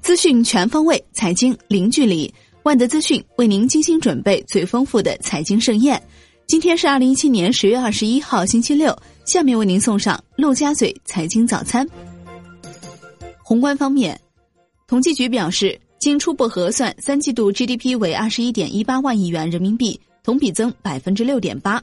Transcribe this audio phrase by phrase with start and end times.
[0.00, 2.32] 资讯全方位，财经零距离。
[2.64, 6.02] 万德资讯为您精心准备最丰富的财经盛宴。
[6.46, 8.96] 今天是二零一七年十月二十一号，星期六。
[9.24, 11.86] 下面为您送上陆家嘴财经早餐。
[13.42, 14.18] 宏观方面，
[14.86, 21.78] 统计局表示，经初步核算，三季度 GDP 为二十一点一八万亿元人民币，同比增百分之六点八；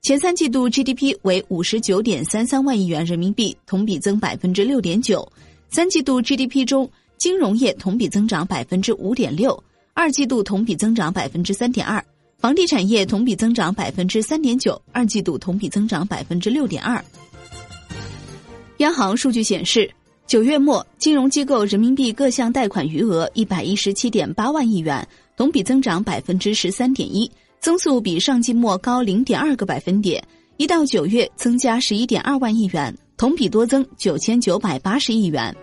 [0.00, 5.30] 前三季度 GDP 为五十九点三三万亿元人民币，同比增百分之六点九。
[5.68, 12.02] 三季度 GDP 中，金融业同比增长百分之五点六，二季度同比增长百分之三点二。
[12.38, 17.04] 房地产业同比增长百分之三点九，二季度同比增长百分之六点二。
[18.78, 19.90] 央行数据显示，
[20.26, 25.06] 九月末金融机构人民币各项贷款余额一百一十七点八万亿元，
[25.36, 27.30] 同比增长百分之十三点一，
[27.60, 30.22] 增速比上季末高零点二个百分点。
[30.56, 35.54] 一到九月增加十一点二万亿元，同比多增九千九百八十亿元。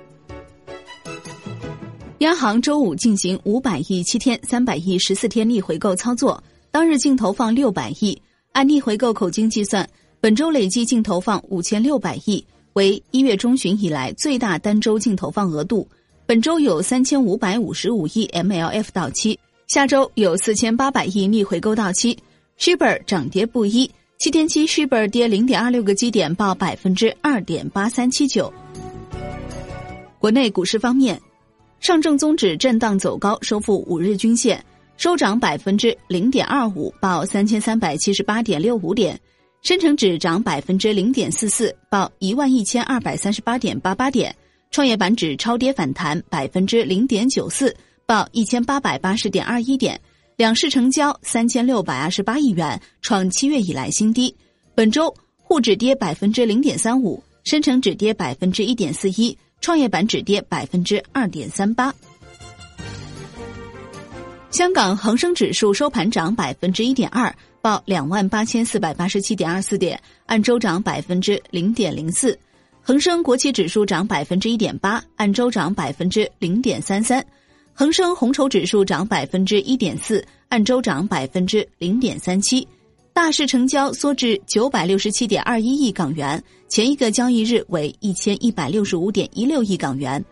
[2.19, 6.41] 央行周五进行五百亿七天、三百亿十四天逆回购操作。
[6.71, 8.21] 当日净投放六百亿，
[8.53, 9.87] 按逆回购口径计算，
[10.21, 15.87] 本周累计净投放五千六百亿，为一月中旬以来最大单周净投放额度。
[16.25, 22.17] 本周有三千五百五十五亿 MLF 到期，下周有四千八百亿逆回购到期。
[22.59, 28.53] Shibor 涨跌不一，七天期 Shibor 跌零点二六个基点，报百分之二点八三七九。
[30.19, 31.19] 国内股市方面，
[31.79, 34.63] 上证综指震荡走高，收复五日均线。
[34.97, 39.13] 收涨百分之零点二五，报三千三百七十八点六五点；
[39.61, 44.31] 深成指涨百分之零点四四，报一万一千二百三十八点八八点；
[44.71, 49.99] 创业板指超跌反弹百分之零点九四，报一千八百八十点二一点。
[50.37, 54.35] 两市成交三千六百二十八亿元，创七月以来新低。
[54.75, 61.93] 本周沪指跌百分之零点三五，深成指跌百分之一点四一，创业板指跌百分之二点三八。
[64.51, 72.37] 香港恒生指数收盘涨百分之一点二，报两万八千四百八十七点二四点，按周涨百分之零点零四。
[72.81, 77.25] 恒生国企指数涨百分之一点八，按周涨百分之零点三三。
[77.77, 82.65] 恒生红筹指数涨百分之一点四，按周涨百分之零点三七。
[83.11, 90.23] 大市成交缩至九百六十七点二一亿港元，前一个交易日为一千一百六十五点一六亿港元。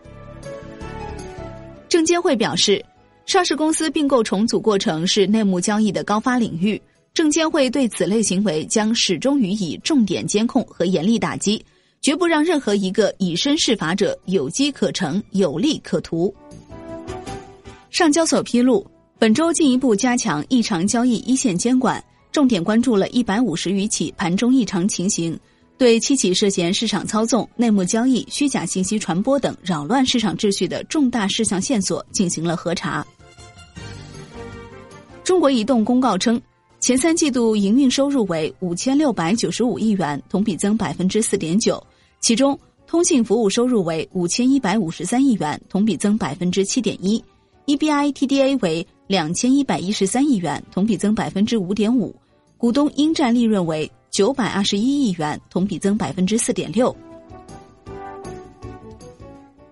[1.86, 2.82] 证监会表示。
[3.26, 6.80] 上市公司并购重组过程是内幕交易的高发领域，
[7.14, 11.64] 证监会对此类行为将始终予以重点监控和严厉打击，
[12.02, 16.34] 绝不让任何一个以身试法者有机可乘、有利可图。
[17.94, 18.84] 上交所披露，
[19.20, 25.38] 本周进一步加强异常交易一线监管，重点关注了一百五十余起盘中异常情形，
[25.78, 33.06] 对七起涉嫌市场操纵、内幕交易、虚假信息传播等扰乱市场秩序的重大事项线索进行了核查。
[35.22, 36.42] 中国移动公告称，
[36.80, 41.80] 前三季度营运收入为五千六百九十五亿元，同比增百分之四点九。
[42.18, 47.22] 其中，通信服务收入为五千一百五十三亿元，同比增百分之七点一
[47.66, 52.14] ；EBITDA 为两千一百一十三亿元，同比增百分之五点五；
[52.56, 56.94] 股东应占利润为九百二十一亿元，同比增百分之四点六。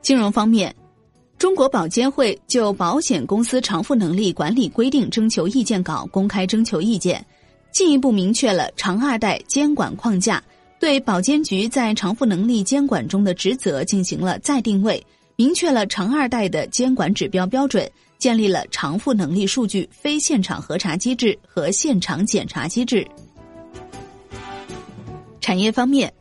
[0.01, 0.75] 金融方面。
[1.39, 7.27] 中国保监会就保险公司偿付能力管理规定征求意见稿公开征求意见，
[7.73, 10.41] 进一步明确了偿二代监管框架，
[10.79, 15.05] 对保监局在偿付能力监管中的职责进行了再定位，
[15.43, 23.05] 明确了偿二代的监管指标标准，建立了偿付能力数据非现场核查机制和现场检查机制。
[25.41, 26.13] 产业方面，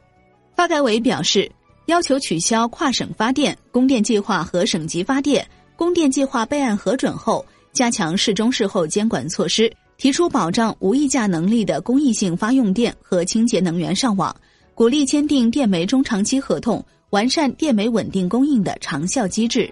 [0.56, 1.52] 发改委表示。
[1.86, 5.46] 要求取消跨省发电、供电计划和省级发电、
[5.76, 14.34] 供电计划备案核准后，加强事中事后监管措施，提出保障无议价能力的公益性发用电和清洁能源上网，
[14.74, 19.72] 鼓励签订电煤中长期合同，完善电煤稳定供应的长效机制。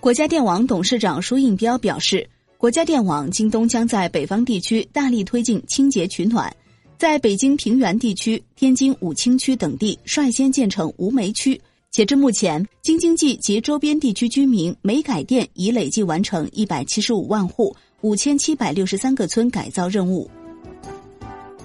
[0.00, 2.28] 国家电网董事长舒应彪表示，
[2.58, 6.54] 国家电网京东将在北方地区大力推进清洁取暖。
[6.96, 11.60] 在北京平原地区、天津武清区等地率先建成无煤区。
[11.90, 20.30] 截至目前，京津冀及周边地区居民煤改电已累计完成一百七十五万户、五千七百六十三个村改造任务。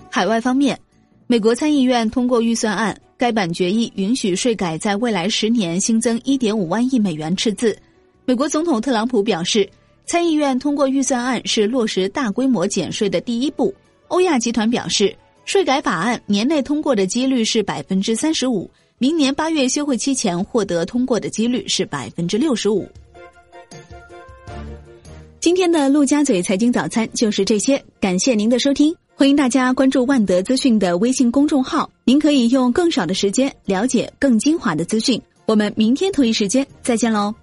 [0.10, 0.80] 海外方面，
[1.28, 7.78] 美国参议院通过预算案，该版决议允许税改在未来十年新增一点五万亿美元赤字。
[8.24, 9.70] 美国总统特朗普表示，
[10.06, 13.76] 参议院通过预算案是落实大规模减税的第一步。
[14.08, 15.14] 欧亚集团表示，
[15.44, 22.88] 税改法案年内通过的几率是百分之三十五，明年八月休会期前获得通过的几率是百分之六十五。
[25.42, 35.22] 今天的陆家嘴财经早餐就是这些，感谢您的收听，欢迎大家关注万德资讯的微信公众号，您可以用更少的时间了解更精华的资讯。
[35.46, 37.36] 我们明天同一时间再见喽。